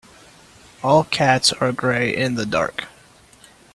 [0.81, 2.85] All cats are grey in the dark.